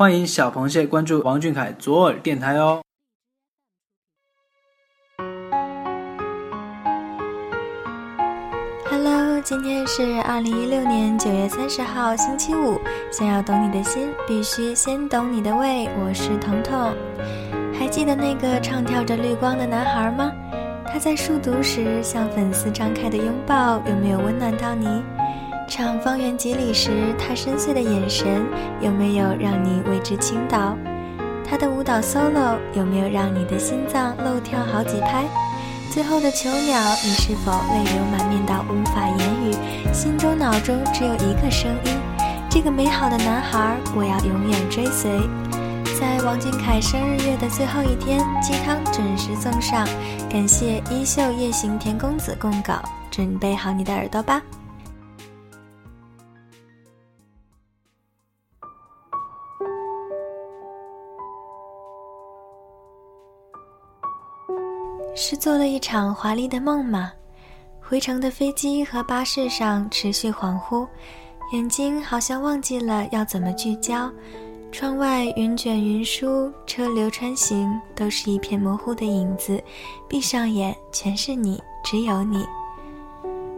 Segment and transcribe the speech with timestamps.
[0.00, 2.80] 欢迎小螃蟹关注王俊凯左耳电台哦。
[8.88, 12.80] Hello，今天是二零一六年九月三十号，星期五。
[13.12, 15.86] 想要懂你的心，必须先懂你的胃。
[16.02, 16.96] 我是彤彤，
[17.78, 20.32] 还记得那个唱跳着绿光的男孩吗？
[20.86, 24.86] 他在数独时向粉丝张开的拥抱，有没有温暖到你？
[25.70, 28.44] 唱方圆几里时，他深邃的眼神，
[28.80, 30.76] 有没有让你为之倾倒？
[31.48, 35.24] 他的舞蹈 solo，有没有让你的心脏漏跳好几拍？
[35.92, 39.54] 最后的囚鸟，你是否泪流满面到无法言语？
[39.94, 41.96] 心中脑中只有一个声音：
[42.50, 45.20] 这个美好的男孩，我要永远追随。
[46.00, 49.86] 在王俊凯生日月的最后一天，鸡汤准时送上，
[50.28, 54.42] 感谢衣袖夜行田公子供稿，准备好你的耳朵吧。
[65.14, 67.12] 是做了一场华丽的梦吗？
[67.80, 70.86] 回程的飞机和巴士上持续恍惚，
[71.52, 74.10] 眼睛好像忘记了要怎么聚焦。
[74.70, 79.60] 窗外云卷云舒，车流穿行，都是一片模糊的影子。
[80.08, 82.46] 闭上眼，全是你，只有你。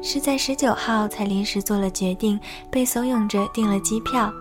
[0.00, 4.33] 是在十九号才临时做了决定，被怂恿着订了机票，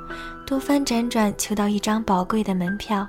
[0.48, 3.06] 多番辗转求到一张宝贵的门票。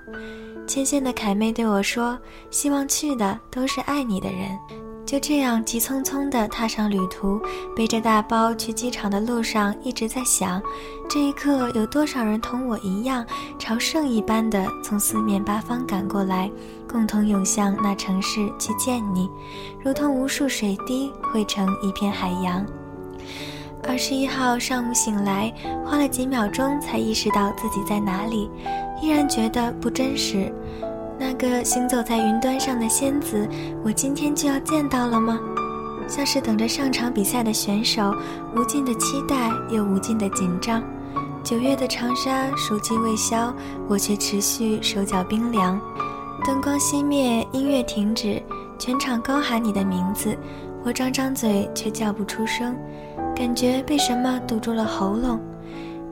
[0.67, 2.19] 牵线的凯妹对我说
[2.51, 4.59] ：“希望去的都是爱你的人。”
[5.05, 7.39] 就这样急匆匆地踏上旅途，
[7.77, 10.63] 背着大包去机场的路上，一直在想：
[11.11, 13.27] 这一刻有多少人同我一样，
[13.59, 16.51] 朝圣一般的从四面八方赶过来，
[16.89, 19.29] 共同涌向那城市去见你，
[19.85, 22.65] 如同无数水滴汇成一片海洋。
[23.89, 25.53] 二十一号上午醒来，
[25.85, 28.51] 花了几秒钟才意识到自己在哪里。
[29.03, 30.53] 依然觉得不真实。
[31.19, 33.49] 那个行走在云端上的仙子，
[33.85, 35.39] 我今天就要见到了吗？
[36.09, 38.15] 像是等着上场比赛的选手，
[38.57, 40.83] 无尽的期待又无尽的紧张。
[41.43, 43.53] 九月的长沙，暑气未消，
[43.89, 45.81] 我却持续手脚冰凉。
[46.45, 48.41] 灯光熄灭，音乐停止，
[48.79, 50.37] 全场高喊你的名字，
[50.85, 52.77] 我张张嘴却叫不出声，
[53.35, 55.41] 感觉被什么堵住了喉咙。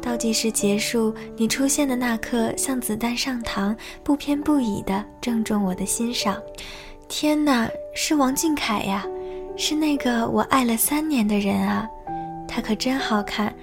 [0.03, 6.36] 倒计时结束，你出现的那刻，像子弹上膛，不偏不倚的正中我的心上。
[7.06, 9.06] 天哪，是王俊凯呀，
[9.56, 11.86] 是那个我爱了三年的人啊！
[12.48, 13.54] 他可真好看，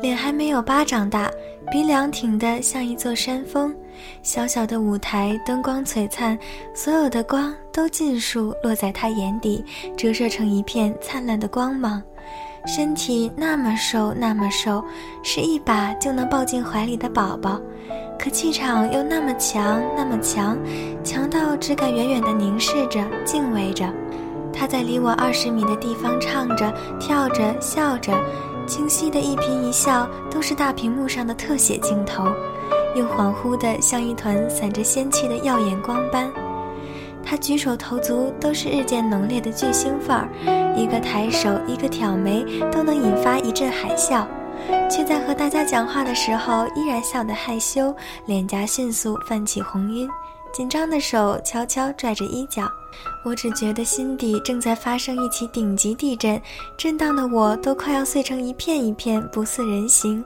[0.00, 1.28] 脸还没有巴掌大，
[1.72, 3.74] 鼻梁挺得像一座山峰。
[4.22, 6.38] 小小的舞台，灯光璀璨，
[6.72, 9.64] 所有的光都尽数落在他眼底，
[9.96, 12.00] 折射成一片灿烂的光芒。
[12.66, 14.84] 身体那么瘦，那么瘦，
[15.22, 17.60] 是一把就能抱进怀里的宝宝，
[18.18, 20.56] 可气场又那么强，那么强，
[21.02, 23.88] 强到只敢远远地凝视着，敬畏着。
[24.52, 28.12] 他在离我二十米的地方唱着、跳着、笑着，
[28.66, 32.24] 清晰的一颦一笑都是大屏幕上的特写镜头，
[32.94, 36.30] 又恍惚的像一团散着仙气的耀眼光斑。
[37.30, 44.26] 他举手投足都是日渐浓烈的巨星范儿，一个抬手，一个挑眉，都能引发一阵海啸，
[44.90, 47.94] 却在和大家讲话的时候依然笑得害羞，
[48.26, 50.08] 脸颊迅速泛起红晕。
[50.52, 52.68] 紧张的手悄悄拽着衣角，
[53.24, 56.40] 我只觉得心底正在发生一起顶级地震，
[56.76, 60.24] 震荡的我都快要碎成一片一片，不似人形。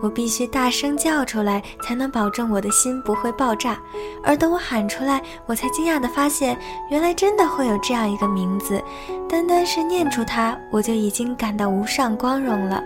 [0.00, 3.76] 我必须大声叫出来，才能保证我的心不会爆炸。
[4.22, 6.56] 而等我喊出来，我才惊讶地发现，
[6.90, 8.82] 原来真的会有这样一个名字。
[9.28, 12.82] 单单是念出它，我就已经感到无上光荣了。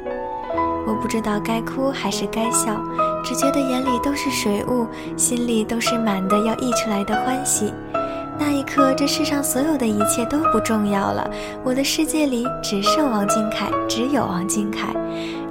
[1.00, 2.80] 不知道该哭还是该笑。
[3.24, 4.86] 只觉得眼里都是水雾，
[5.16, 7.72] 心里都是满的要溢出来的欢喜。
[8.38, 11.28] 那一刻，这世上所有的一切都不重要了。
[11.64, 14.94] 我的世界里只剩王俊凯，只有王俊凯。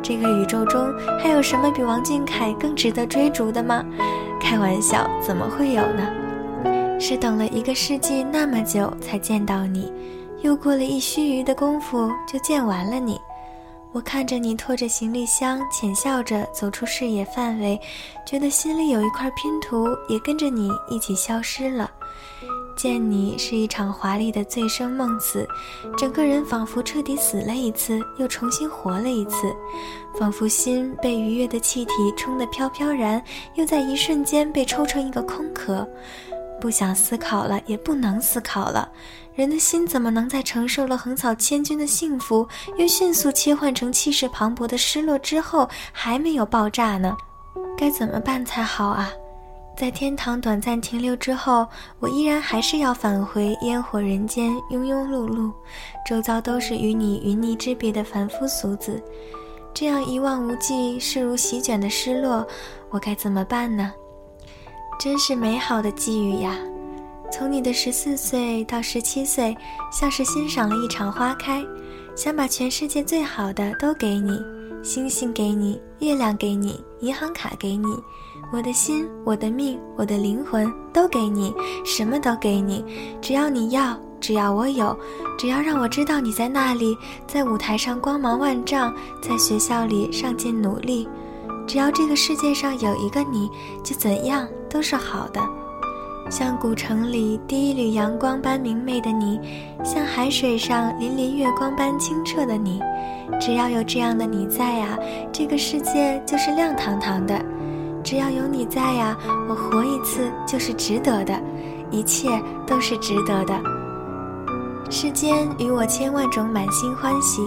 [0.02, 3.84] 这个宇宙中还有什么比王俊凯更值得追逐的吗？
[4.40, 7.00] 开玩笑，怎么会有呢？
[7.00, 9.92] 是等了一个世纪那么久才见到你，
[10.42, 13.19] 又过了一须臾的功夫就见完了你。
[13.94, 17.80] 我看着你拖着行李箱，浅笑着走出视野范围，
[18.25, 21.89] 觉得心里有一块拼图也跟着你一起消失了。
[22.75, 25.48] 见你是一场华丽的醉生梦死，
[25.98, 29.51] 整个人仿佛彻底死了一次，又重新活了一次，
[30.19, 33.24] 仿佛心被愉悦的气体冲得飘飘然，
[33.56, 35.88] 又在一瞬间被抽成一个空壳。
[36.59, 38.89] 不想思考了，也不能思考了。
[39.36, 47.15] 人的心怎么能在承受了横扫千军的幸福，又迅速切换成气势磅礴的失落之后，还没有爆炸呢？
[47.77, 49.12] 该怎么办才好啊？
[49.77, 51.68] 在天堂短暂停留之后，
[52.00, 55.51] 我依然还是要返回烟火人间，庸庸碌碌，
[56.03, 59.00] 周遭都是与你云泥之别的凡夫俗子，
[59.71, 62.44] 这样一望无际、势如席卷的失落，
[62.89, 63.94] 我该怎么办呢？
[65.00, 66.58] 真是美好的际遇呀！
[67.32, 69.56] 从你的十四岁到十七岁，
[69.92, 71.64] 像是欣赏了一场花开，
[72.16, 74.42] 想把全世界最好的都给你，
[74.82, 77.88] 星星给你，月亮给你，银行卡给你。
[78.52, 81.54] 我的心，我的命，我的灵魂都给你，
[81.86, 82.84] 什么都给你，
[83.22, 84.98] 只要你要，只要我有，
[85.38, 86.98] 只要让我知道你在那里，
[87.28, 88.92] 在舞台上光芒万丈，
[89.22, 91.08] 在学校里上进努力，
[91.68, 93.52] 只要这个世界上有一个你，
[93.84, 95.42] 就怎样都是好的。
[96.30, 99.40] 像古城里第一缕阳光般明媚的你，
[99.84, 102.81] 像海水上粼粼月光般清澈的你，
[103.40, 104.98] 只要有这样的你在啊，
[105.31, 107.38] 这个世界就是亮堂堂的。
[108.04, 109.18] 只要有你在呀，
[109.50, 111.38] 我活一次就是值得的，
[111.92, 112.30] 一切
[112.66, 113.60] 都是值得的。
[114.90, 117.42] 世间与我千万种满心欢喜，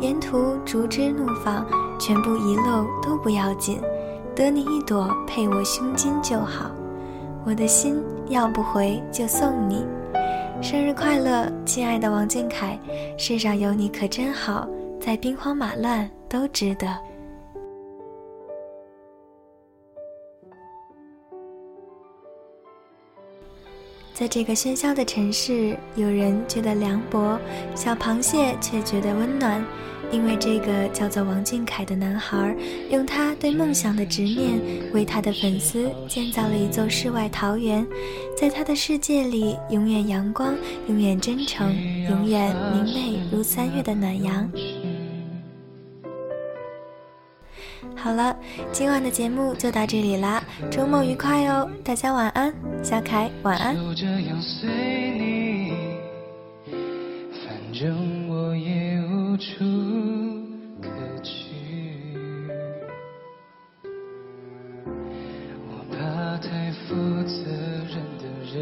[0.00, 1.66] 沿途竹枝怒放，
[1.98, 3.80] 全部遗漏都不要紧，
[4.34, 6.70] 得你一朵配我胸襟就好。
[7.44, 9.84] 我的心要不回就送你，
[10.62, 12.78] 生日快乐，亲爱的王俊凯，
[13.16, 14.68] 世上有你可真好，
[15.00, 16.86] 在兵荒马乱都值得。
[24.18, 27.38] 在这个喧嚣的城市，有人觉得凉薄，
[27.76, 29.64] 小螃蟹却觉得温暖，
[30.10, 32.52] 因为这个叫做王俊凯的男孩，
[32.90, 34.58] 用他对梦想的执念，
[34.92, 37.86] 为他的粉丝建造了一座世外桃源，
[38.36, 40.52] 在他的世界里，永远阳光，
[40.88, 41.72] 永远真诚，
[42.10, 44.50] 永远明媚如三月的暖阳。
[48.00, 48.34] 好了，
[48.70, 50.40] 今晚的节目就到这里啦，
[50.70, 53.74] 周末愉快哦，大家晚安，小凯晚安。
[53.74, 54.68] 就这样随
[55.18, 55.72] 你，
[56.70, 59.64] 反正我也无处
[60.80, 60.88] 可
[61.24, 61.32] 去。
[65.66, 67.42] 我怕太负责
[67.88, 68.24] 任的
[68.54, 68.58] 人，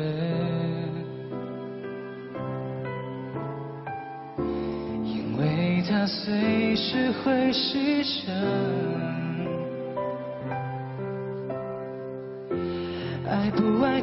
[5.05, 8.33] 因为他随时会失声。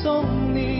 [0.00, 0.71] 送你，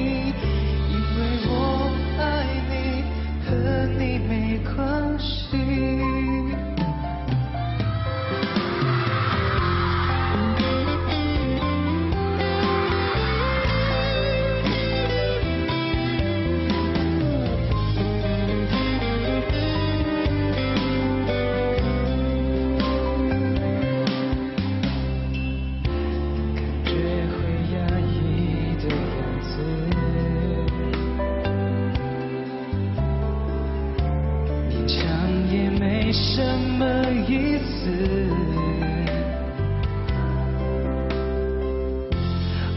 [36.13, 36.43] 什
[36.79, 36.85] 么
[37.27, 37.89] 意思？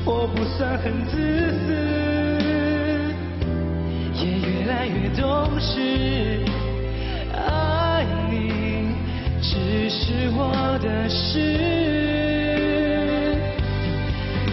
[0.06, 1.18] 我不算很自
[1.65, 1.74] 私，
[4.24, 6.39] 也越来越懂事。
[7.34, 8.96] 爱你
[9.42, 11.39] 只是我的事，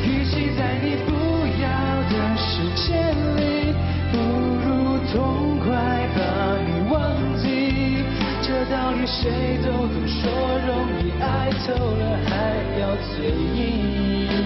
[0.03, 1.13] 与其在你不
[1.63, 1.69] 要
[2.11, 2.83] 的世界
[3.37, 3.41] 里，
[4.11, 4.17] 不
[4.65, 4.67] 如
[5.13, 5.15] 痛
[5.61, 5.71] 快
[6.17, 6.21] 把
[6.67, 6.72] 你。
[8.71, 10.31] 道理谁都懂，说
[10.67, 12.33] 容易，爱透了还
[12.79, 14.42] 要嘴硬。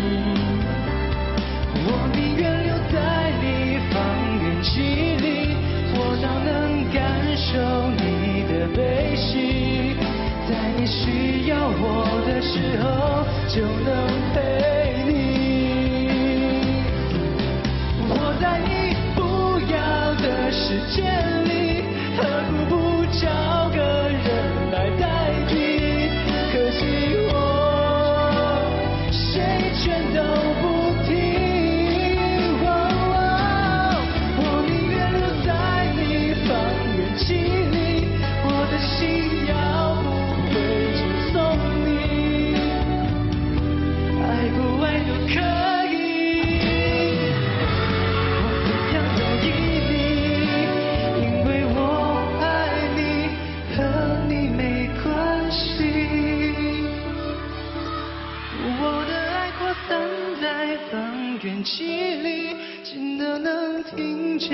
[61.42, 64.48] 远距离，近的能听见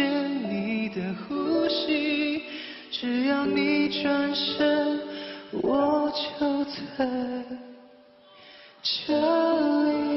[0.50, 2.42] 你的呼吸。
[2.90, 5.00] 只要你转身，
[5.52, 6.64] 我就
[6.96, 7.06] 在
[8.82, 9.14] 这
[9.84, 10.11] 里。